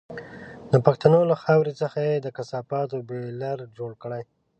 [0.71, 4.23] د پښتنو له خاورې څخه یې د کثافاتو بيولر جوړ کړی.